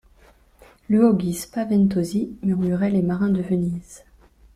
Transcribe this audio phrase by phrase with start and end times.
[0.89, 4.03] Luoghi spaventosi, murmuraient les marins de Venise.